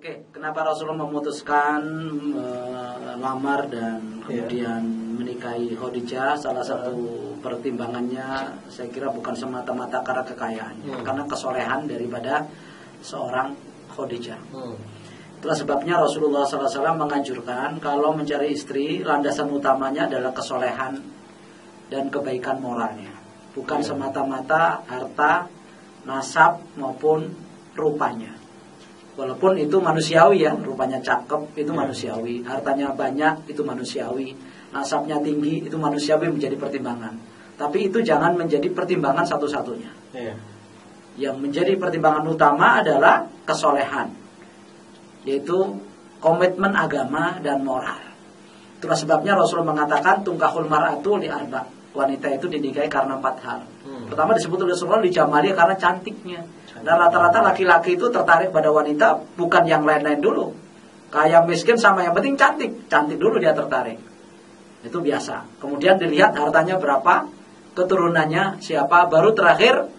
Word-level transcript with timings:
Oke, 0.00 0.32
kenapa 0.32 0.64
Rasulullah 0.64 1.04
memutuskan 1.04 1.82
eh, 2.32 3.14
melamar 3.20 3.68
dan 3.68 4.00
iya. 4.00 4.48
kemudian 4.48 4.82
menikahi 5.20 5.76
Khadijah? 5.76 6.40
Salah 6.40 6.64
satu 6.64 7.36
pertimbangannya 7.44 8.56
saya 8.72 8.88
kira 8.88 9.12
bukan 9.12 9.36
semata-mata 9.36 10.00
karena 10.00 10.24
kekayaan, 10.24 10.76
hmm. 10.88 11.04
karena 11.04 11.28
kesolehan 11.28 11.84
daripada 11.84 12.48
seorang 13.04 13.52
Khadijah. 13.92 14.40
Hmm. 14.56 14.99
Itulah 15.40 15.56
sebabnya 15.56 15.96
Rasulullah 15.96 16.44
SAW 16.44 17.00
menganjurkan 17.00 17.80
kalau 17.80 18.12
mencari 18.12 18.52
istri 18.52 19.00
landasan 19.00 19.48
utamanya 19.48 20.04
adalah 20.04 20.36
kesolehan 20.36 21.00
dan 21.88 22.12
kebaikan 22.12 22.60
moralnya, 22.60 23.08
bukan 23.56 23.80
Ya. 23.80 23.88
semata-mata 23.88 24.84
harta, 24.84 25.48
nasab 26.04 26.60
maupun 26.76 27.32
rupanya. 27.72 28.36
Walaupun 29.16 29.56
itu 29.56 29.80
manusiawi 29.80 30.44
ya, 30.44 30.52
rupanya 30.60 31.00
cakep 31.00 31.56
itu 31.56 31.72
Ya. 31.72 31.78
manusiawi, 31.88 32.44
hartanya 32.44 32.92
banyak 32.92 33.48
itu 33.48 33.64
manusiawi, 33.64 34.36
nasabnya 34.76 35.24
tinggi 35.24 35.64
itu 35.64 35.80
manusiawi 35.80 36.28
menjadi 36.28 36.60
pertimbangan. 36.60 37.16
Tapi 37.56 37.88
itu 37.88 38.04
jangan 38.04 38.36
menjadi 38.36 38.68
pertimbangan 38.76 39.24
satu-satunya. 39.24 39.88
Iya. 40.12 40.36
Yang 41.16 41.36
menjadi 41.40 41.72
pertimbangan 41.80 42.28
utama 42.28 42.84
adalah 42.84 43.24
kesolehan, 43.48 44.19
yaitu 45.24 45.80
komitmen 46.20 46.72
agama 46.76 47.40
dan 47.40 47.64
moral. 47.64 48.10
Itulah 48.80 48.96
sebabnya 48.96 49.36
Rasul 49.36 49.60
mengatakan 49.60 50.24
tungkahul 50.24 50.64
mar'atu 50.64 51.20
li 51.20 51.28
arba. 51.28 51.68
Wanita 51.90 52.30
itu 52.30 52.46
dinikahi 52.46 52.86
karena 52.86 53.18
empat 53.18 53.36
hal. 53.42 53.60
Hmm. 53.82 54.06
Pertama 54.08 54.32
disebut 54.32 54.62
oleh 54.62 54.72
Rasulullah 54.72 55.02
dijamali 55.02 55.50
karena 55.52 55.74
cantiknya. 55.74 56.40
Dan 56.80 56.96
rata-rata 56.96 57.44
laki-laki 57.44 57.98
itu 57.98 58.08
tertarik 58.08 58.54
pada 58.54 58.72
wanita 58.72 59.20
bukan 59.36 59.68
yang 59.68 59.84
lain-lain 59.84 60.22
dulu. 60.22 60.54
Kaya 61.10 61.42
miskin 61.44 61.76
sama 61.76 62.06
yang 62.06 62.14
penting 62.14 62.38
cantik. 62.38 62.86
Cantik 62.86 63.18
dulu 63.18 63.42
dia 63.42 63.52
tertarik. 63.52 63.98
Itu 64.80 65.02
biasa. 65.02 65.60
Kemudian 65.60 66.00
dilihat 66.00 66.32
hartanya 66.38 66.80
berapa, 66.80 67.28
keturunannya 67.76 68.64
siapa, 68.64 69.10
baru 69.10 69.34
terakhir 69.36 69.90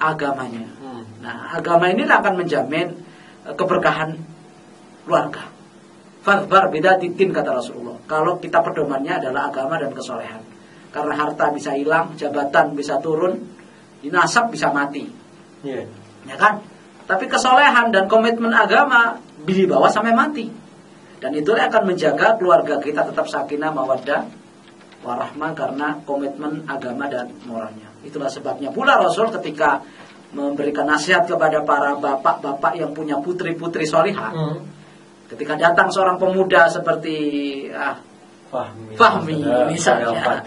agamanya. 0.00 0.66
Hmm. 0.80 1.04
Nah, 1.22 1.54
agama 1.54 1.86
ini 1.92 2.02
akan 2.08 2.34
menjamin 2.34 2.98
eh, 3.46 3.54
keberkahan 3.54 4.16
keluarga. 5.08 5.48
Farbar 6.20 6.68
beda 6.68 7.00
titin 7.00 7.32
kata 7.32 7.56
Rasulullah. 7.56 7.96
Kalau 8.04 8.36
kita 8.36 8.60
pedomannya 8.60 9.16
adalah 9.16 9.48
agama 9.48 9.80
dan 9.80 9.96
kesolehan. 9.96 10.44
Karena 10.92 11.16
harta 11.16 11.48
bisa 11.48 11.72
hilang, 11.72 12.12
jabatan 12.20 12.76
bisa 12.76 13.00
turun, 13.00 13.40
dinasab 14.04 14.52
bisa 14.52 14.68
mati. 14.68 15.08
Iya. 15.64 15.88
Ya 16.28 16.36
kan? 16.36 16.60
Tapi 17.08 17.24
kesolehan 17.24 17.88
dan 17.88 18.04
komitmen 18.04 18.52
agama 18.52 19.16
dibawa 19.48 19.88
sampai 19.88 20.12
mati. 20.12 20.52
Dan 21.18 21.32
itu 21.32 21.50
akan 21.56 21.82
menjaga 21.88 22.36
keluarga 22.36 22.76
kita 22.78 23.08
tetap 23.08 23.26
sakinah 23.26 23.72
mawaddah 23.72 24.28
warahmah 25.02 25.50
karena 25.54 25.98
komitmen 26.04 26.68
agama 26.68 27.08
dan 27.08 27.32
moralnya. 27.46 27.88
Itulah 28.02 28.30
sebabnya 28.30 28.70
pula 28.70 28.98
Rasul 28.98 29.30
ketika 29.34 29.82
memberikan 30.34 30.84
nasihat 30.84 31.24
kepada 31.24 31.64
para 31.64 31.96
bapak-bapak 31.96 32.76
yang 32.76 32.92
punya 32.92 33.16
putri-putri 33.18 33.88
solihah. 33.88 34.30
Hmm. 34.30 34.58
Ketika 35.28 35.54
datang 35.60 35.92
seorang 35.92 36.16
pemuda 36.16 36.64
seperti 36.72 37.16
ah, 37.72 38.00
Fahmi. 38.48 38.96
Fahmi 38.96 39.38
misalnya. 39.68 40.16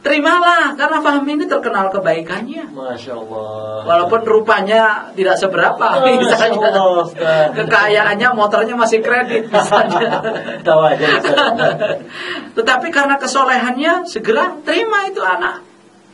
Terimalah 0.00 0.72
karena 0.80 0.96
Fahmi 1.04 1.36
ini 1.36 1.44
terkenal 1.44 1.92
kebaikannya. 1.92 2.72
Masya 2.72 3.12
Allah. 3.20 3.84
Walaupun 3.84 4.20
rupanya 4.24 5.12
tidak 5.12 5.36
seberapa 5.36 5.76
Masya 5.76 6.16
misalnya. 6.16 6.70
Allah. 6.72 7.06
Kekayaannya 7.52 8.28
motornya 8.32 8.78
masih 8.78 9.04
kredit 9.04 9.52
misalnya. 9.52 10.24
Tahu 10.66 10.80
aja. 10.88 11.08
Tetapi 12.56 12.88
karena 12.88 13.20
kesolehannya 13.20 14.08
segera 14.08 14.56
terima 14.64 15.04
itu 15.04 15.20
anak 15.20 15.66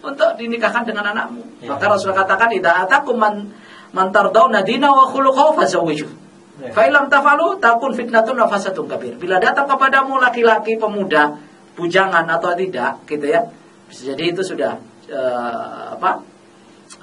untuk 0.03 0.35
dinikahkan 0.35 0.83
dengan 0.83 1.15
anakmu. 1.15 1.63
Ya. 1.63 1.77
Maka 1.77 1.87
Rasul 1.87 2.11
katakan 2.11 2.51
tidak 2.51 2.91
atakum 2.91 3.21
man 3.23 3.55
man 3.95 4.11
tardawna 4.11 4.67
dina 4.67 4.91
wa 4.91 5.07
khuluquhu 5.07 5.55
fazawwiju. 5.63 6.26
Ya. 6.57 6.73
Fa 6.73 6.89
illam 6.89 7.13
tafalu 7.13 7.61
takun 7.61 7.93
fitnatun 7.93 8.37
wa 8.41 8.49
fasadun 8.49 8.89
kabir. 8.89 9.21
Bila 9.21 9.37
datang 9.37 9.69
kepadamu 9.69 10.17
laki-laki 10.17 10.81
pemuda 10.81 11.37
bujangan 11.77 12.25
atau 12.25 12.57
tidak 12.57 13.05
gitu 13.05 13.29
ya. 13.29 13.45
Bisa 13.87 14.17
jadi 14.17 14.33
itu 14.33 14.41
sudah 14.41 14.81
eh, 15.07 15.85
apa? 15.93 16.25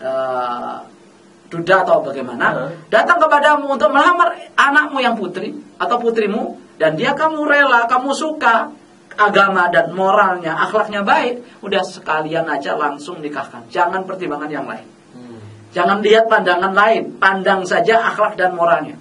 eh, 0.02 0.78
duda 1.54 1.86
atau 1.86 2.02
bagaimana 2.02 2.48
Ya. 2.50 2.66
datang 2.90 3.22
kepadamu 3.22 3.78
untuk 3.78 3.94
melamar 3.94 4.34
anakmu 4.58 4.98
yang 5.06 5.14
putri 5.14 5.54
atau 5.78 6.02
putrimu 6.02 6.58
dan 6.82 6.98
dia 6.98 7.14
kamu 7.14 7.46
rela, 7.46 7.86
kamu 7.86 8.10
suka 8.10 8.74
agama 9.14 9.70
dan 9.70 9.94
moralnya, 9.94 10.58
akhlaknya 10.58 11.06
baik, 11.06 11.62
udah 11.62 11.86
sekalian 11.86 12.50
aja 12.50 12.74
langsung 12.74 13.22
nikahkan. 13.22 13.62
Jangan 13.70 14.10
pertimbangan 14.10 14.50
yang 14.50 14.66
lain. 14.66 14.82
Hmm. 15.14 15.38
Jangan 15.70 16.02
lihat 16.02 16.26
pandangan 16.26 16.74
lain, 16.74 17.22
pandang 17.22 17.62
saja 17.62 18.02
akhlak 18.02 18.34
dan 18.34 18.58
moralnya. 18.58 18.98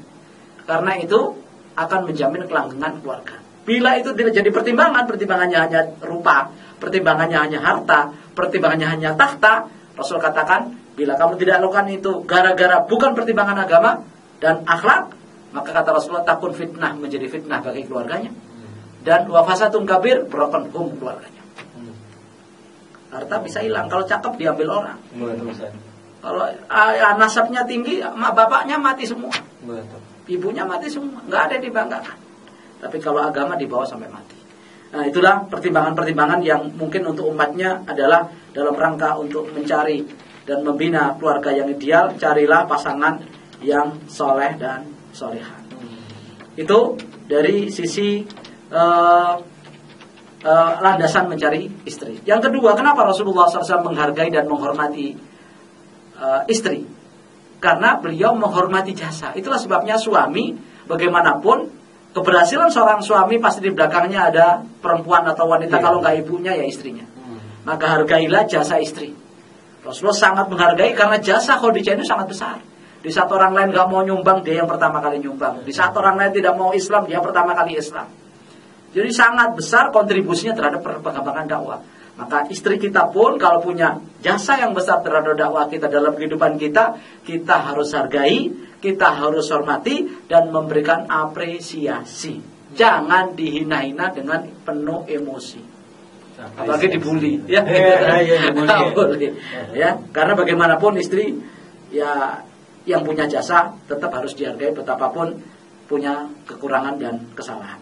Karena 0.72 0.96
itu 0.96 1.36
akan 1.76 2.08
menjamin 2.08 2.48
kelanggengan 2.48 3.04
keluarga. 3.04 3.36
Bila 3.68 4.00
itu 4.00 4.16
tidak 4.16 4.32
jadi 4.32 4.48
pertimbangan, 4.48 5.04
pertimbangannya 5.04 5.58
hanya 5.60 5.80
rupa, 6.00 6.48
pertimbangannya 6.80 7.36
hanya 7.36 7.60
harta, 7.60 8.08
pertimbangannya 8.32 8.88
hanya 8.88 9.10
tahta, 9.12 9.68
Rasul 9.92 10.16
katakan, 10.16 10.72
bila 10.96 11.20
kamu 11.20 11.36
tidak 11.36 11.60
lakukan 11.60 11.92
itu 11.92 12.24
gara-gara 12.24 12.88
bukan 12.88 13.12
pertimbangan 13.12 13.68
agama 13.68 14.00
dan 14.40 14.64
akhlak, 14.64 15.12
maka 15.52 15.70
kata 15.76 15.92
Rasulullah 15.92 16.24
takun 16.24 16.56
fitnah 16.56 16.96
menjadi 16.96 17.28
fitnah 17.28 17.60
bagi 17.60 17.84
keluarganya. 17.84 18.32
Dan 19.04 19.28
wafasatun 19.28 19.84
kabir 19.84 20.24
broken 20.24 20.72
home 20.72 20.96
keluarganya. 20.96 21.44
Harta 23.12 23.44
bisa 23.44 23.60
hilang 23.60 23.92
kalau 23.92 24.08
cakep 24.08 24.40
diambil 24.40 24.72
orang. 24.72 24.98
Kalau 26.24 26.48
ah, 26.72 27.12
nasabnya 27.20 27.68
tinggi, 27.68 28.00
bapaknya 28.16 28.80
mati 28.80 29.04
semua, 29.04 29.36
Betul. 29.60 30.11
Ibunya 30.32 30.64
mati 30.64 30.88
semua, 30.88 31.20
nggak 31.28 31.42
ada 31.48 31.52
yang 31.60 31.64
dibanggakan. 31.68 32.18
Tapi 32.82 32.96
kalau 32.98 33.22
agama 33.22 33.54
dibawa 33.54 33.86
sampai 33.86 34.10
mati. 34.10 34.36
Nah 34.92 35.08
itulah 35.08 35.48
pertimbangan-pertimbangan 35.48 36.40
yang 36.44 36.68
mungkin 36.76 37.08
untuk 37.08 37.32
umatnya 37.32 37.80
adalah 37.88 38.28
dalam 38.52 38.76
rangka 38.76 39.16
untuk 39.16 39.48
mencari 39.56 40.04
dan 40.44 40.60
membina 40.60 41.16
keluarga 41.16 41.54
yang 41.54 41.70
ideal, 41.70 42.12
carilah 42.20 42.68
pasangan 42.68 43.22
yang 43.64 43.94
soleh 44.10 44.52
dan 44.60 44.84
solehan. 45.14 45.62
Itu 46.58 46.98
dari 47.24 47.72
sisi 47.72 48.20
eh, 48.68 49.34
eh, 50.44 50.72
landasan 50.82 51.30
mencari 51.30 51.88
istri. 51.88 52.20
Yang 52.28 52.52
kedua, 52.52 52.76
kenapa 52.76 53.08
Rasulullah 53.08 53.48
SAW 53.48 53.88
menghargai 53.88 54.28
dan 54.28 54.44
menghormati 54.44 55.16
eh, 56.20 56.42
istri? 56.52 56.84
Karena 57.62 57.94
beliau 58.02 58.34
menghormati 58.34 58.90
jasa. 58.90 59.30
Itulah 59.38 59.54
sebabnya 59.54 59.94
suami 59.94 60.50
bagaimanapun 60.90 61.70
keberhasilan 62.10 62.68
seorang 62.74 62.98
suami 63.00 63.38
pasti 63.38 63.62
di 63.62 63.70
belakangnya 63.70 64.20
ada 64.34 64.46
perempuan 64.82 65.22
atau 65.30 65.46
wanita 65.46 65.78
Iya. 65.78 65.84
kalau 65.86 66.02
nggak 66.02 66.26
ibunya 66.26 66.52
ya 66.58 66.66
istrinya. 66.66 67.06
Hmm. 67.06 67.38
Maka 67.62 67.86
hargailah 67.98 68.50
jasa 68.50 68.82
istri. 68.82 69.14
Rasulullah 69.86 70.18
sangat 70.18 70.46
menghargai 70.50 70.90
karena 70.94 71.22
jasa 71.22 71.58
Khadijah 71.58 71.94
itu 71.98 72.06
sangat 72.06 72.30
besar. 72.30 72.58
Di 73.02 73.10
saat 73.10 73.26
orang 73.34 73.50
lain 73.50 73.74
nggak 73.74 73.86
mau 73.90 74.02
nyumbang, 74.06 74.46
dia 74.46 74.62
yang 74.62 74.70
pertama 74.70 75.02
kali 75.02 75.18
nyumbang. 75.18 75.66
Di 75.66 75.74
saat 75.74 75.90
orang 75.98 76.14
lain 76.14 76.30
tidak 76.30 76.54
mau 76.54 76.70
Islam, 76.70 77.02
dia 77.10 77.18
pertama 77.18 77.50
kali 77.50 77.74
Islam. 77.74 78.06
Jadi 78.94 79.10
sangat 79.10 79.58
besar 79.58 79.90
kontribusinya 79.90 80.54
terhadap 80.54 80.86
perkembangan 80.86 81.46
dakwah. 81.50 81.82
Maka 82.12 82.44
istri 82.52 82.76
kita 82.76 83.08
pun 83.08 83.40
kalau 83.40 83.64
punya 83.64 83.96
jasa 84.20 84.60
yang 84.60 84.76
besar 84.76 85.00
terhadap 85.00 85.32
dakwah 85.32 85.64
kita 85.64 85.88
dalam 85.88 86.12
kehidupan 86.12 86.60
kita, 86.60 87.00
kita 87.24 87.56
harus 87.72 87.96
hargai, 87.96 88.52
kita 88.84 89.08
harus 89.16 89.48
hormati 89.48 90.28
dan 90.28 90.52
memberikan 90.52 91.08
apresiasi. 91.08 92.42
Jangan 92.76 93.32
dihina-hina 93.32 94.12
dengan 94.12 94.44
penuh 94.64 95.08
emosi. 95.08 95.60
Apalagi 96.42 96.86
dibully, 96.98 97.44
ya. 97.48 97.62
Iya, 97.68 98.18
iya, 98.24 98.38
boleh. 98.92 99.32
ya, 99.80 100.00
karena 100.10 100.32
bagaimanapun 100.34 100.98
istri 100.98 101.38
ya 101.92 102.40
yang 102.88 103.06
punya 103.06 103.30
jasa 103.30 103.78
tetap 103.86 104.10
harus 104.10 104.34
dihargai 104.34 104.74
betapapun 104.74 105.38
punya 105.86 106.26
kekurangan 106.48 106.98
dan 106.98 107.14
kesalahan. 107.36 107.78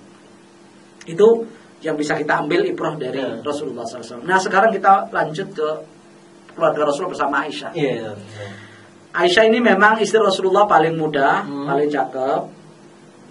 Itu 1.07 1.47
yang 1.81 1.97
bisa 1.97 2.13
kita 2.17 2.45
ambil 2.45 2.61
ibrah 2.65 2.93
dari 2.97 3.21
Ya. 3.21 3.41
Rasulullah 3.41 3.85
SAW. 3.85 4.25
Nah 4.25 4.37
sekarang 4.37 4.71
kita 4.73 5.09
lanjut 5.09 5.49
ke 5.57 5.69
keluarga 6.53 6.93
Rasul 6.93 7.09
bersama 7.09 7.49
Aisyah. 7.49 7.73
Iya. 7.73 8.13
Aisyah 9.17 9.45
ini 9.49 9.59
memang 9.59 9.97
istri 9.99 10.21
Rasulullah 10.21 10.69
paling 10.69 10.95
muda, 10.95 11.43
Hmm. 11.43 11.65
paling 11.67 11.89
cakep. 11.89 12.43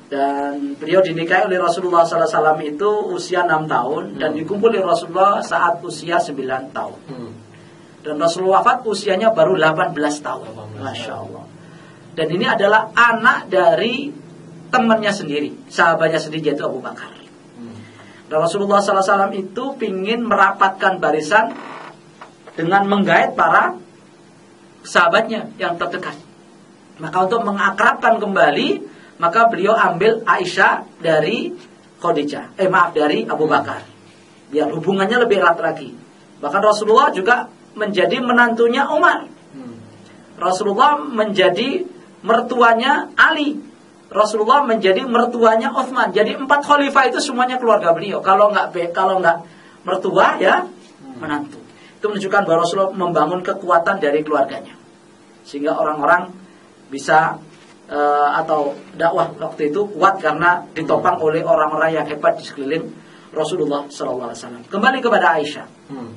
Dan 0.09 0.73
beliau 0.81 1.05
dinikahi 1.05 1.45
oleh 1.45 1.61
Rasulullah 1.61 2.01
SAW 2.01 2.57
itu 2.65 2.89
usia 3.13 3.45
6 3.45 3.69
tahun 3.69 4.17
dan 4.17 4.33
dikumpul 4.33 4.73
oleh 4.73 4.81
Rasulullah 4.81 5.37
saat 5.45 5.77
usia 5.85 6.17
9 6.17 6.73
tahun. 6.73 6.99
Hmm. 7.05 7.31
Dan 8.01 8.17
Rasulullah 8.17 8.65
wafat 8.65 8.89
usianya 8.89 9.29
baru 9.29 9.53
18 9.53 9.93
tahun. 10.25 10.49
18 10.49 10.81
Masya 10.81 11.13
Allah. 11.13 11.45
Dan 12.17 12.27
ini 12.33 12.49
adalah 12.49 12.89
anak 12.97 13.53
dari 13.53 14.09
temannya 14.73 15.13
sendiri, 15.13 15.69
sahabatnya 15.69 16.17
sendiri 16.17 16.51
yaitu 16.51 16.65
Abu 16.65 16.81
Bakar. 16.81 17.18
Hmm. 18.29 18.37
Dan 18.37 18.37
Rasulullah 18.45 18.77
SAW 18.77 19.33
itu 19.33 19.73
ingin 19.81 20.21
merapatkan 20.21 21.01
barisan 21.01 21.57
dengan 22.53 22.85
menggait 22.85 23.33
para 23.33 23.73
sahabatnya 24.85 25.49
yang 25.57 25.81
terdekat. 25.81 26.13
Maka 27.01 27.17
untuk 27.25 27.41
mengakrabkan 27.41 28.21
kembali, 28.21 28.85
maka 29.17 29.49
beliau 29.49 29.73
ambil 29.73 30.21
Aisyah 30.29 30.85
dari 31.01 31.57
Khadijah. 31.97 32.55
Eh 32.59 32.69
maaf 32.69 32.93
dari 32.93 33.25
Abu 33.25 33.49
Bakar. 33.49 33.81
Biar 34.53 34.69
hubungannya 34.69 35.25
lebih 35.25 35.41
erat 35.41 35.57
lagi. 35.57 35.95
Bahkan 36.39 36.61
Rasulullah 36.61 37.09
juga 37.11 37.49
menjadi 37.75 38.21
menantunya 38.21 38.87
Umar. 38.87 39.27
Hmm. 39.55 39.75
Rasulullah 40.37 41.01
menjadi 41.01 41.83
mertuanya 42.23 43.11
Ali. 43.15 43.68
Rasulullah 44.09 44.65
menjadi 44.65 45.05
mertuanya 45.05 45.69
Uthman. 45.69 46.09
Jadi 46.09 46.33
empat 46.33 46.65
khalifah 46.65 47.13
itu 47.13 47.21
semuanya 47.21 47.61
keluarga 47.61 47.93
beliau. 47.93 48.19
Kalau 48.25 48.49
nggak 48.49 48.73
kalau 48.89 49.21
nggak 49.21 49.37
mertua 49.85 50.41
ya 50.41 50.65
menantu. 51.21 51.61
Itu 52.01 52.09
menunjukkan 52.09 52.41
bahwa 52.47 52.57
Rasulullah 52.65 52.93
membangun 52.95 53.45
kekuatan 53.45 54.01
dari 54.01 54.25
keluarganya. 54.25 54.73
Sehingga 55.45 55.77
orang-orang 55.77 56.33
bisa 56.89 57.37
eh, 57.85 58.29
atau 58.33 58.73
dakwah 58.97 59.29
waktu 59.37 59.69
itu 59.69 59.85
kuat 59.93 60.17
karena 60.17 60.65
ditopang 60.73 61.21
oleh 61.21 61.45
orang-orang 61.45 62.01
yang 62.01 62.05
hebat 62.09 62.33
di 62.41 62.43
sekeliling 62.49 62.89
Rasulullah 63.29 63.85
SAW. 63.85 64.33
Kembali 64.73 64.97
kepada 65.05 65.37
Aisyah. 65.37 65.67
Hmm. 65.93 66.11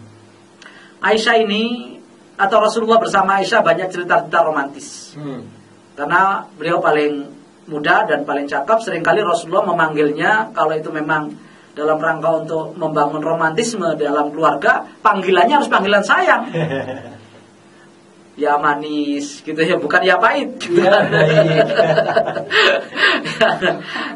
Aisyah 1.05 1.37
ini 1.45 1.97
atau 2.41 2.57
Rasulullah 2.57 2.97
bersama 2.97 3.37
Aisyah 3.37 3.61
banyak 3.61 3.93
cerita-cerita 3.93 4.41
romantis. 4.41 5.13
Hmm. 5.13 5.45
Karena 5.93 6.49
beliau 6.57 6.81
paling 6.81 7.42
muda 7.67 8.07
dan 8.09 8.27
paling 8.27 8.47
cakep, 8.51 8.79
sering 8.83 9.03
kali 9.07 9.23
Rasulullah 9.23 9.67
memanggilnya 9.71 10.51
kalau 10.51 10.75
itu 10.75 10.91
memang 10.91 11.31
dalam 11.73 11.97
rangka 11.97 12.45
untuk 12.45 12.77
membangun 12.77 13.23
romantisme 13.25 13.97
dalam 13.97 14.29
keluarga, 14.29 14.85
panggilannya 15.01 15.57
harus 15.63 15.71
panggilan 15.73 16.05
sayang. 16.05 16.53
Ya 18.33 18.57
manis 18.57 19.45
gitu 19.45 19.61
ya, 19.61 19.77
bukan 19.77 20.01
ya 20.05 20.17
pahit. 20.17 20.57
gitu. 20.57 20.81
Ya. 20.81 21.05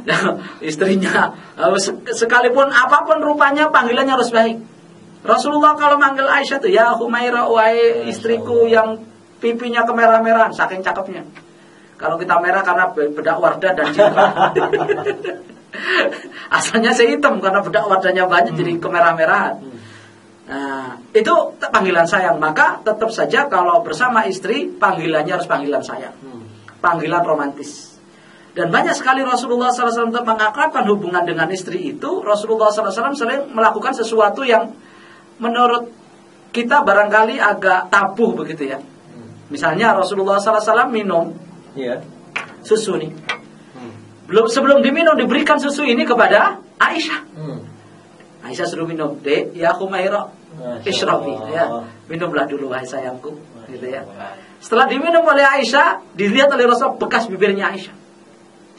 Nah, 0.09 0.21
istrinya 0.69 1.37
eh, 1.57 1.77
sek- 1.81 2.13
sekalipun 2.17 2.73
apa 2.73 3.05
pun 3.05 3.21
rupanya 3.21 3.69
panggilannya 3.69 4.17
harus 4.17 4.33
baik. 4.33 4.57
Rasulullah 5.27 5.75
kalau 5.75 5.99
manggil 5.99 6.25
Aisyah 6.29 6.59
tuh 6.63 6.71
ya 6.71 6.95
Humaira 6.97 7.45
wahai 7.51 8.07
istriku 8.09 8.65
yang 8.71 9.01
pipinya 9.43 9.85
kemerah-merahan 9.85 10.55
saking 10.55 10.81
cakepnya. 10.81 11.27
Kalau 11.97 12.21
kita 12.21 12.37
merah 12.41 12.61
karena 12.61 12.93
be- 12.93 13.13
bedak 13.13 13.41
wardah 13.41 13.73
dan 13.73 13.89
citra. 13.93 14.27
Asalnya 16.57 16.93
saya 16.93 17.17
hitam 17.17 17.41
karena 17.41 17.65
bedak 17.65 17.85
wardahnya 17.89 18.29
banyak 18.29 18.53
jadi 18.57 18.73
kemerah-merahan. 18.77 19.55
Nah, 20.47 20.95
itu 21.11 21.35
panggilan 21.59 22.07
sayang. 22.07 22.39
Maka 22.39 22.79
tetap 22.85 23.11
saja 23.11 23.51
kalau 23.51 23.83
bersama 23.83 24.29
istri 24.29 24.71
panggilannya 24.71 25.41
harus 25.41 25.49
panggilan 25.49 25.83
sayang. 25.83 26.15
Hmm. 26.23 26.45
Panggilan 26.79 27.25
romantis. 27.25 27.97
Dan 28.57 28.73
banyak 28.73 28.97
sekali 28.97 29.21
Rasulullah 29.21 29.69
SAW 29.69 30.09
untuk 30.09 30.25
mengakrabkan 30.25 30.89
hubungan 30.89 31.29
dengan 31.29 31.45
istri 31.53 31.93
itu, 31.93 32.25
Rasulullah 32.25 32.73
SAW 32.73 33.13
sering 33.13 33.53
melakukan 33.53 33.93
sesuatu 33.93 34.49
yang 34.49 34.73
menurut 35.37 35.93
kita 36.57 36.81
barangkali 36.81 37.37
agak 37.37 37.93
tabu 37.93 38.33
begitu 38.33 38.65
ya. 38.65 38.81
Misalnya 39.53 39.93
Rasulullah 39.93 40.41
SAW 40.41 40.89
minum 40.89 41.37
Iya. 41.77 42.01
susu 42.65 42.97
nih. 42.99 43.13
Hmm. 43.77 43.93
Belum 44.27 44.49
sebelum 44.51 44.83
diminum 44.83 45.15
diberikan 45.15 45.61
susu 45.61 45.85
ini 45.87 46.03
kepada 46.03 46.59
Aisyah. 46.81 47.21
Hmm. 47.37 47.61
Aisyah 48.47 48.67
suruh 48.67 48.87
minum, 48.87 49.19
dek, 49.23 49.55
ya 49.59 49.75
Humaira, 49.75 50.31
Masya 50.57 50.87
ishrabi, 50.87 51.35
ya, 51.51 51.83
minumlah 52.07 52.47
dulu 52.47 52.71
wahai 52.71 52.87
sayangku, 52.87 53.35
gitu 53.67 53.87
ya. 53.91 54.07
Setelah 54.63 54.87
diminum 54.87 55.27
oleh 55.27 55.43
Aisyah, 55.43 56.15
dilihat 56.15 56.55
oleh 56.55 56.65
Rasul 56.71 56.95
bekas 56.95 57.27
bibirnya 57.27 57.75
Aisyah. 57.75 57.95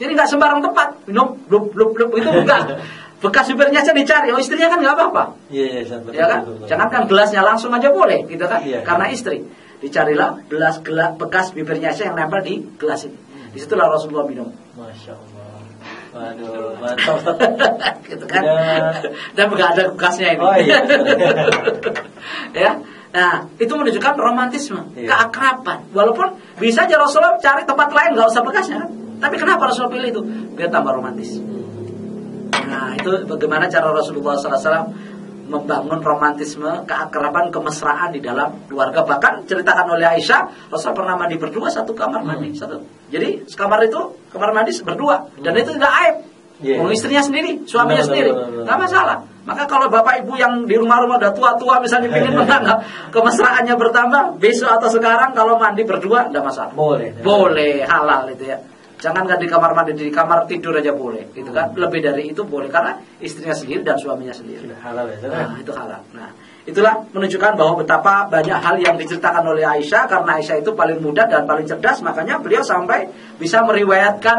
Jadi 0.00 0.10
nggak 0.14 0.28
sembarang 0.30 0.64
tempat 0.64 1.04
minum, 1.10 1.36
blub 1.50 1.74
blub 1.74 1.92
blub 1.92 2.10
itu 2.16 2.28
enggak. 2.28 2.64
Bekas 3.18 3.50
bibirnya 3.50 3.82
aja 3.82 3.90
dicari, 3.90 4.30
oh 4.30 4.38
istrinya 4.38 4.70
kan 4.70 4.78
nggak 4.78 4.94
apa-apa, 4.94 5.24
Iya, 5.50 5.82
iya, 5.82 5.98
ya 6.14 6.26
kan? 6.30 6.46
betul, 6.46 6.54
betul. 6.54 6.66
Jangan 6.70 6.86
kan 6.86 7.02
gelasnya 7.10 7.42
langsung 7.42 7.74
aja 7.74 7.90
boleh, 7.90 8.22
gitu 8.30 8.46
kan? 8.46 8.62
Iya, 8.62 8.86
Karena 8.86 9.10
iya. 9.10 9.14
istri. 9.18 9.42
Dicarilah 9.78 10.42
gelas 10.50 10.82
gelas 10.82 11.14
bekas 11.14 11.54
bibirnya 11.54 11.94
Aisyah 11.94 12.10
yang 12.12 12.16
nempel 12.18 12.40
di 12.42 12.54
gelas 12.76 13.06
ini. 13.06 13.18
Di 13.54 13.58
situlah 13.62 13.86
Rasulullah 13.86 14.26
minum. 14.26 14.50
Masya 14.74 15.14
Allah. 15.14 15.46
Waduh, 16.08 16.72
mantap 16.80 18.00
gitu 18.10 18.24
kan 18.24 18.40
Ya. 18.42 18.90
dan 19.36 19.44
nggak 19.52 19.68
ada 19.76 19.82
bekasnya 19.92 20.34
ini 20.34 20.40
Oh, 20.42 20.56
iya. 20.56 20.80
ya 22.64 22.72
nah 23.08 23.44
itu 23.56 23.72
menunjukkan 23.72 24.14
romantisme 24.16 24.80
Iya. 24.96 25.08
keakraban 25.08 25.84
walaupun 25.92 26.32
bisa 26.56 26.84
aja 26.84 26.96
Rasulullah 26.96 27.36
cari 27.40 27.62
tempat 27.64 27.88
lain 27.92 28.16
nggak 28.16 28.28
usah 28.28 28.40
bekasnya 28.40 28.84
kan 28.84 28.90
tapi 29.20 29.36
kenapa 29.36 29.68
Rasulullah 29.68 29.94
pilih 29.94 30.08
itu 30.10 30.20
biar 30.56 30.68
tambah 30.68 30.92
romantis 30.92 31.38
nah 32.68 32.92
itu 32.92 33.10
bagaimana 33.24 33.68
cara 33.68 33.92
Rasulullah 33.92 34.36
SAW 34.36 34.92
membangun 35.48 35.98
romantisme 36.04 36.84
keakraban 36.84 37.48
kemesraan 37.48 38.12
di 38.12 38.20
dalam 38.20 38.68
keluarga 38.68 39.02
bahkan 39.02 39.42
ceritakan 39.48 39.96
oleh 39.96 40.04
Aisyah 40.04 40.68
Rasul 40.68 40.92
pernah 40.92 41.16
mandi 41.16 41.40
berdua 41.40 41.72
satu 41.72 41.96
kamar 41.96 42.20
mandi 42.20 42.52
satu 42.52 42.78
jadi 43.08 43.48
sekamar 43.48 43.80
itu 43.88 43.98
kamar 44.28 44.52
mandi 44.52 44.76
berdua 44.84 45.24
dan 45.40 45.56
itu 45.56 45.72
tidak 45.74 45.92
aib 46.04 46.16
Iya. 46.58 46.82
Mau 46.82 46.90
istrinya 46.90 47.22
sendiri, 47.22 47.62
suaminya 47.70 48.02
Benar, 48.02 48.08
sendiri, 48.10 48.30
benar, 48.34 48.50
benar. 48.50 48.64
nggak 48.66 48.78
masalah. 48.82 49.16
Maka 49.46 49.62
kalau 49.70 49.86
bapak 49.86 50.26
ibu 50.26 50.34
yang 50.34 50.66
di 50.66 50.74
rumah-rumah 50.74 51.22
udah 51.22 51.30
tua-tua 51.30 51.78
misalnya 51.78 52.10
ingin 52.10 52.34
menganggap 52.42 52.82
kemesraannya 53.14 53.78
bertambah, 53.78 54.22
besok 54.42 54.74
atau 54.74 54.90
sekarang 54.90 55.30
kalau 55.38 55.54
mandi 55.54 55.86
berdua 55.86 56.26
nggak 56.26 56.42
masalah. 56.42 56.74
Boleh. 56.74 57.14
Boleh, 57.22 57.86
halal 57.86 58.34
itu 58.34 58.50
ya. 58.50 58.58
Jangan 58.98 59.30
kan 59.30 59.38
di 59.38 59.46
kamar 59.46 59.70
mandi, 59.78 59.94
di 59.94 60.10
kamar 60.10 60.50
tidur 60.50 60.74
aja 60.74 60.90
boleh, 60.90 61.30
gitu 61.30 61.54
kan? 61.54 61.70
Lebih 61.70 62.02
dari 62.02 62.34
itu 62.34 62.42
boleh 62.42 62.66
karena 62.66 62.98
istrinya 63.22 63.54
sendiri 63.54 63.86
dan 63.86 63.94
suaminya 63.94 64.34
sendiri. 64.34 64.66
Sudah 64.66 64.80
halal 64.82 65.06
ya, 65.06 65.16
Ustaz. 65.22 65.30
Nah, 65.30 65.58
itu 65.62 65.72
halal. 65.72 66.00
Nah, 66.18 66.30
itulah 66.66 66.94
menunjukkan 67.14 67.52
bahwa 67.54 67.78
betapa 67.78 68.26
banyak 68.26 68.58
hal 68.58 68.76
yang 68.82 68.98
diceritakan 68.98 69.46
oleh 69.54 69.62
Aisyah 69.62 70.10
karena 70.10 70.30
Aisyah 70.42 70.56
itu 70.58 70.74
paling 70.74 70.98
muda 70.98 71.30
dan 71.30 71.46
paling 71.46 71.70
cerdas, 71.70 72.02
makanya 72.02 72.42
beliau 72.42 72.66
sampai 72.66 73.06
bisa 73.38 73.62
meriwayatkan 73.62 74.38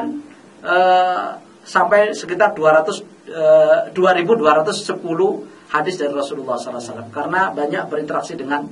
eh, 0.67 1.27
sampai 1.63 2.11
sekitar 2.11 2.51
200 2.51 3.95
eh, 3.95 3.95
2210 3.95 5.71
hadis 5.71 5.95
dari 6.01 6.11
Rasulullah 6.11 6.57
SAW 6.57 7.13
karena 7.13 7.53
banyak 7.53 7.87
berinteraksi 7.87 8.35
dengan 8.35 8.67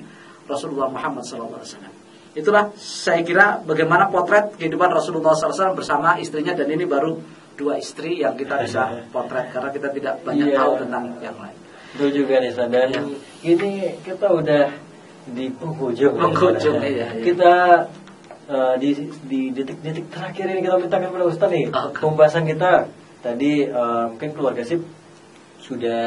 Rasulullah 0.50 0.92
Muhammad 0.92 1.24
SAW. 1.24 1.97
Itulah 2.38 2.70
saya 2.78 3.26
kira 3.26 3.66
bagaimana 3.66 4.08
potret 4.08 4.54
kehidupan 4.56 4.94
Rasulullah 4.94 5.34
SAW 5.34 5.74
bersama 5.74 6.22
istrinya 6.22 6.54
dan 6.54 6.70
ini 6.70 6.86
baru 6.86 7.18
dua 7.58 7.82
istri 7.82 8.22
yang 8.22 8.38
kita 8.38 8.62
bisa 8.62 9.10
potret 9.10 9.50
karena 9.50 9.74
kita 9.74 9.90
tidak 9.90 10.22
banyak 10.22 10.54
Iya. 10.54 10.58
tahu 10.62 10.72
tentang 10.86 11.04
yang 11.18 11.34
lain. 11.34 11.58
Betul 11.98 12.10
juga 12.14 12.38
nih. 12.38 12.52
Dan 12.54 12.70
Iya. 12.70 13.02
ini 13.44 13.72
kita 14.06 14.28
udah 14.30 14.70
di 15.28 15.50
penghujung. 15.50 16.14
ya, 16.14 16.22
Penghujung, 16.22 16.78
iya, 16.80 17.10
iya. 17.10 17.20
Kita 17.20 17.54
eh, 18.48 18.74
di 18.80 18.90
di 19.26 19.42
detik-detik 19.52 20.08
terakhir 20.08 20.46
ini 20.48 20.64
kita 20.64 20.80
mintakan 20.80 21.12
kepada 21.12 21.26
Ustaz 21.26 21.50
nih 21.52 21.68
Oke. 21.68 22.00
pembahasan 22.00 22.46
kita 22.46 22.88
tadi 23.20 23.66
eh, 23.66 24.04
mungkin 24.08 24.30
keluarga 24.32 24.64
sip 24.64 24.80
sudah 25.68 26.04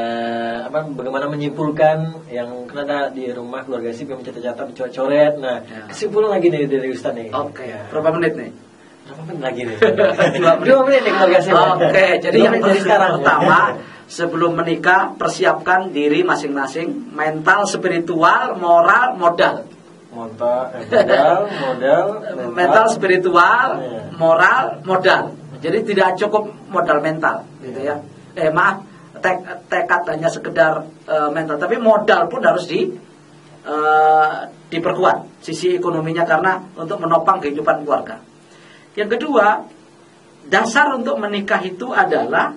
apa 0.66 0.88
bagaimana 0.88 1.28
menyimpulkan 1.28 2.24
yang 2.32 2.64
karena 2.64 3.12
di 3.12 3.28
rumah 3.28 3.60
keluarga 3.60 3.92
sip 3.92 4.08
yang 4.08 4.24
mencatat-catat 4.24 4.72
dicoret-coret. 4.72 5.36
Nah, 5.36 5.60
Ya. 5.60 5.84
kesimpulan 5.84 6.32
lagi 6.32 6.48
nih 6.48 6.64
dari 6.64 6.88
Ustaz 6.88 7.12
nih. 7.12 7.28
Oke, 7.28 7.68
Ya. 7.68 7.84
berapa 7.92 8.08
menit 8.16 8.40
nih? 8.40 8.50
Berapa 9.04 9.22
menit 9.28 9.40
lagi 9.44 9.60
nih? 9.68 9.76
Dua 10.64 10.80
menit. 10.88 11.00
Nih 11.04 11.12
keluarga 11.12 11.40
sip. 11.44 11.52
Oke, 11.52 12.06
jadi 12.18 12.36
Dua 12.40 12.44
yang 12.48 12.54
dari 12.58 12.80
sekarang. 12.80 13.12
pertama 13.20 13.58
sebelum 14.08 14.52
menikah 14.56 15.12
persiapkan 15.14 15.92
diri 15.92 16.24
masing-masing, 16.24 17.12
mental, 17.12 17.68
spiritual, 17.68 18.56
moral, 18.56 19.14
modal. 19.14 19.68
Monta, 20.10 20.74
eh, 20.74 20.82
modal, 20.90 21.36
modal, 21.46 22.06
Mental, 22.50 22.86
spiritual, 22.90 23.68
Iya. 23.78 24.00
moral, 24.18 24.82
modal. 24.82 25.22
Jadi 25.62 25.86
tidak 25.86 26.18
cukup 26.18 26.50
modal 26.66 26.98
mental, 26.98 27.46
gitu 27.62 27.78
ya. 27.78 28.02
Eh 28.34 28.50
maaf, 28.50 28.89
tek- 29.20 29.68
tekad 29.68 30.02
hanya 30.10 30.28
sekedar 30.28 30.82
eh, 31.06 31.28
mental, 31.30 31.56
tapi 31.56 31.76
modal 31.76 32.26
pun 32.26 32.40
harus 32.42 32.66
eh, 32.68 34.36
diperkuat 34.70 35.42
sisi 35.44 35.76
ekonominya 35.76 36.24
karena 36.24 36.58
untuk 36.74 37.00
menopang 37.00 37.40
kehidupan 37.40 37.84
keluarga. 37.84 38.18
Yang 38.96 39.20
kedua, 39.20 39.62
dasar 40.48 40.94
untuk 40.94 41.20
menikah 41.20 41.60
itu 41.62 41.92
adalah 41.92 42.50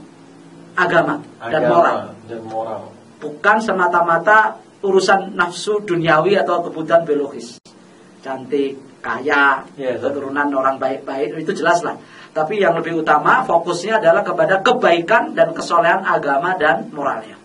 agama, 0.74 1.22
dan 1.46 1.62
Agama 1.62 1.70
moral, 1.70 1.98
dan 2.26 2.42
moral. 2.50 2.82
bukan 3.22 3.58
semata-mata 3.62 4.58
urusan 4.82 5.38
nafsu 5.38 5.80
duniawi 5.86 6.34
atau 6.36 6.66
kebutuhan 6.66 7.06
biologis. 7.06 7.62
Cantik, 8.20 8.80
kaya, 9.04 9.68
Ustaz. 9.68 10.00
keturunan 10.00 10.48
orang 10.56 10.80
baik-baik 10.80 11.36
itu 11.44 11.52
jelas 11.52 11.84
lah. 11.84 12.00
Tapi 12.32 12.64
yang 12.64 12.74
lebih 12.80 13.04
utama 13.04 13.44
fokusnya 13.44 14.00
adalah 14.00 14.24
kepada 14.24 14.64
kebaikan 14.64 15.36
dan 15.36 15.52
kesolehan 15.52 16.02
agama 16.02 16.56
dan 16.56 16.90
moralnya. 16.90 17.36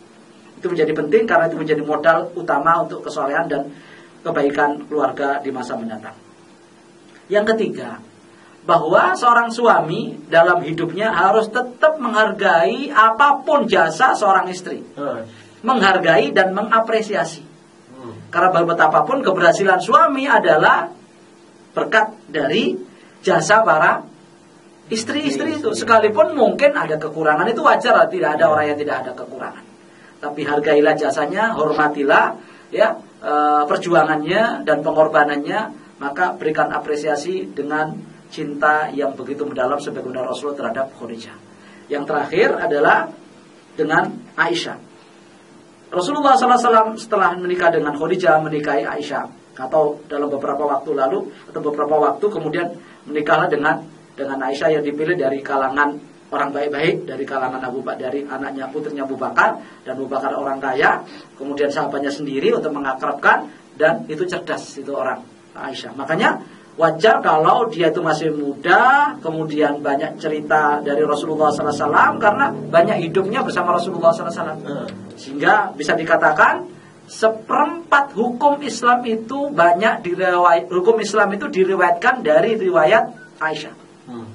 Itu 0.56 0.70
menjadi 0.70 0.94
penting 0.94 1.26
karena 1.26 1.50
itu 1.50 1.58
menjadi 1.58 1.82
modal 1.82 2.30
utama 2.38 2.86
untuk 2.86 3.04
kesolehan 3.04 3.50
dan 3.50 3.68
kebaikan 4.22 4.86
keluarga 4.86 5.42
di 5.42 5.50
masa 5.52 5.74
mendatang. 5.76 6.16
Yang 7.28 7.52
ketiga, 7.54 8.00
bahwa 8.64 9.16
seorang 9.16 9.48
suami 9.48 10.28
dalam 10.28 10.60
hidupnya 10.60 11.08
harus 11.08 11.48
tetap 11.48 11.96
menghargai 11.96 12.92
apa 12.92 13.40
pun 13.40 13.64
jasa 13.64 14.12
seorang 14.12 14.48
istri, 14.48 14.84
menghargai 15.64 16.32
dan 16.36 16.52
mengapresiasi. 16.52 17.44
Hmm. 17.96 18.14
Karena 18.28 18.64
betapapun 18.64 19.24
keberhasilan 19.24 19.80
suami 19.80 20.28
adalah 20.28 20.97
berkat 21.78 22.10
dari 22.26 22.74
jasa 23.22 23.62
para 23.62 24.02
istri-istri 24.90 25.62
itu. 25.62 25.70
Sekalipun 25.70 26.34
mungkin 26.34 26.74
ada 26.74 26.98
kekurangan 26.98 27.46
itu 27.46 27.62
wajar 27.62 27.94
lah, 27.94 28.06
tidak 28.10 28.40
ada 28.40 28.50
orang 28.50 28.74
yang 28.74 28.78
tidak 28.80 28.96
ada 29.06 29.12
kekurangan. 29.14 29.64
Tapi 30.18 30.42
hargailah 30.42 30.98
jasanya, 30.98 31.54
hormatilah 31.54 32.34
ya 32.74 32.98
eh, 33.22 33.62
perjuangannya 33.70 34.66
dan 34.66 34.82
pengorbanannya, 34.82 35.60
maka 36.02 36.34
berikan 36.34 36.74
apresiasi 36.74 37.46
dengan 37.54 37.94
cinta 38.28 38.90
yang 38.92 39.14
begitu 39.14 39.46
mendalam 39.46 39.78
sebagaimana 39.78 40.26
Rasulullah 40.26 40.66
terhadap 40.66 40.86
Khadijah. 40.98 41.36
Yang 41.88 42.04
terakhir 42.04 42.48
adalah 42.60 43.08
dengan 43.78 44.12
Aisyah. 44.36 44.76
Rasulullah 45.88 46.36
SAW 46.36 47.00
setelah 47.00 47.32
menikah 47.40 47.72
dengan 47.72 47.96
Khadijah 47.96 48.44
menikahi 48.44 48.84
Aisyah 48.84 49.37
atau 49.58 49.98
dalam 50.06 50.30
beberapa 50.30 50.62
waktu 50.64 50.94
lalu 50.94 51.28
atau 51.50 51.60
beberapa 51.60 51.98
waktu 51.98 52.24
kemudian 52.30 52.66
menikahlah 53.10 53.50
dengan 53.50 53.82
dengan 54.14 54.38
Aisyah 54.38 54.78
yang 54.78 54.84
dipilih 54.86 55.18
dari 55.18 55.42
kalangan 55.42 55.98
orang 56.28 56.50
baik-baik 56.52 57.08
dari 57.08 57.24
kalangan 57.24 57.62
Abu 57.62 57.80
Bakar 57.82 58.10
dari 58.10 58.20
anaknya 58.26 58.68
putrinya 58.70 59.02
Abu 59.02 59.16
Bakar 59.16 59.58
dan 59.82 59.96
Abu 59.96 60.06
Bakar 60.06 60.36
orang 60.36 60.60
kaya. 60.60 61.02
Kemudian 61.34 61.72
sahabatnya 61.72 62.12
sendiri 62.12 62.52
untuk 62.52 62.74
mengakrabkan 62.74 63.48
dan 63.80 64.04
itu 64.10 64.28
cerdas 64.28 64.76
itu 64.76 64.92
orang 64.92 65.22
Aisyah. 65.56 65.96
Makanya 65.96 66.38
wajar 66.78 67.18
kalau 67.18 67.66
dia 67.66 67.90
itu 67.90 67.98
masih 67.98 68.30
muda 68.30 69.10
kemudian 69.18 69.82
banyak 69.82 70.14
cerita 70.22 70.78
dari 70.78 71.02
Rasulullah 71.02 71.50
SAW 71.50 72.22
karena 72.22 72.54
banyak 72.54 73.02
hidupnya 73.10 73.42
bersama 73.42 73.74
Rasulullah 73.74 74.14
SAW 74.14 74.30
Ah. 74.38 74.86
sehingga 75.18 75.74
bisa 75.74 75.98
dikatakan 75.98 76.62
seperempat 77.08 78.12
hukum 78.12 78.60
Islam 78.60 79.00
itu 79.08 79.48
banyak 79.48 80.04
diriwayat 80.04 80.68
hukum 80.68 81.00
Islam 81.00 81.32
itu 81.32 81.48
diriwayatkan 81.48 82.20
dari 82.20 82.60
riwayat 82.60 83.04
Aisyah. 83.40 83.74
Hmm. 84.12 84.28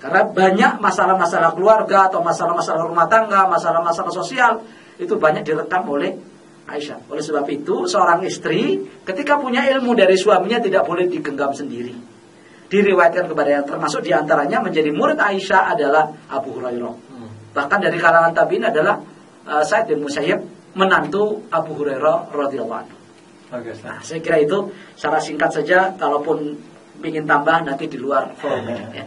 Karena 0.00 0.24
banyak 0.24 0.72
masalah-masalah 0.80 1.52
keluarga 1.52 2.08
atau 2.08 2.24
masalah-masalah 2.24 2.88
rumah 2.88 3.04
tangga, 3.04 3.44
masalah-masalah 3.44 4.12
sosial 4.12 4.64
itu 4.96 5.12
banyak 5.20 5.44
direkam 5.44 5.84
oleh 5.84 6.16
Aisyah. 6.66 7.04
Oleh 7.12 7.20
sebab 7.20 7.44
itu, 7.52 7.84
seorang 7.84 8.24
istri 8.24 8.80
ketika 9.04 9.36
punya 9.36 9.68
ilmu 9.76 9.92
dari 9.92 10.16
suaminya 10.16 10.58
tidak 10.58 10.88
boleh 10.88 11.06
digenggam 11.06 11.52
sendiri. 11.52 11.92
Diriwayatkan 12.66 13.30
kepada 13.30 13.60
yang 13.60 13.64
termasuk 13.68 14.02
di 14.02 14.10
antaranya 14.10 14.58
menjadi 14.64 14.90
murid 14.90 15.20
Aisyah 15.20 15.76
adalah 15.76 16.10
Abu 16.32 16.56
Hurairah. 16.56 16.94
Hmm. 17.12 17.30
Bahkan 17.52 17.78
dari 17.78 18.00
kalangan 18.00 18.32
tabiin 18.32 18.64
adalah 18.72 18.98
uh, 19.46 19.62
Said 19.62 19.86
bin 19.86 20.02
Musayyib 20.02 20.55
menantu 20.76 21.48
Abu 21.48 21.72
Hurairah 21.80 22.30
radhiyallahu 22.30 22.80
anhu. 22.84 22.98
Nah, 23.86 23.98
saya 24.04 24.20
kira 24.20 24.42
itu 24.42 24.68
secara 24.98 25.16
singkat 25.16 25.50
saja 25.54 25.96
kalaupun 25.96 26.52
ingin 27.00 27.24
tambah 27.24 27.64
nanti 27.64 27.88
di 27.88 27.96
luar 27.96 28.36
forum. 28.36 28.68
ya. 28.68 28.84